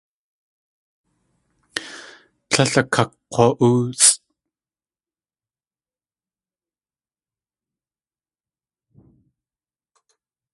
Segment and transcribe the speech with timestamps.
[2.49, 4.15] Tlél akakg̲wa.óosʼ.